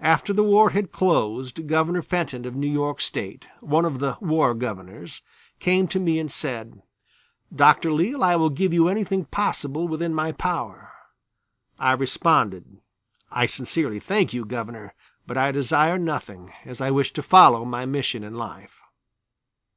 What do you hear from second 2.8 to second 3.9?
State, one